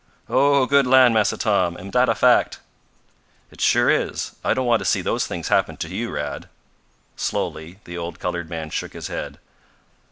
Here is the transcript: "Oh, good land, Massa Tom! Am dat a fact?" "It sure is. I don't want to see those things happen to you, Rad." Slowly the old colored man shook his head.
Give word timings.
"Oh, 0.27 0.65
good 0.65 0.87
land, 0.87 1.13
Massa 1.13 1.37
Tom! 1.37 1.77
Am 1.77 1.91
dat 1.91 2.09
a 2.09 2.15
fact?" 2.15 2.57
"It 3.51 3.61
sure 3.61 3.87
is. 3.87 4.31
I 4.43 4.55
don't 4.55 4.65
want 4.65 4.79
to 4.79 4.83
see 4.85 5.03
those 5.03 5.27
things 5.27 5.49
happen 5.49 5.77
to 5.77 5.89
you, 5.93 6.09
Rad." 6.09 6.49
Slowly 7.15 7.77
the 7.83 7.99
old 7.99 8.19
colored 8.19 8.49
man 8.49 8.71
shook 8.71 8.93
his 8.93 9.09
head. 9.09 9.37